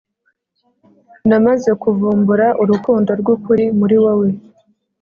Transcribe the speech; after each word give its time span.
namaze 1.27 1.69
kuvumbura 1.81 2.47
urukundo 2.61 3.11
ry’ukuri 3.21 3.65
muri 3.79 3.95
wowe 4.03 4.29